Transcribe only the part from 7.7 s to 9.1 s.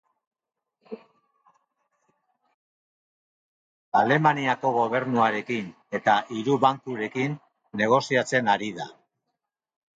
negoziatzen ari da.